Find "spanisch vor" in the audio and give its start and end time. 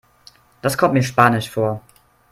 1.03-1.79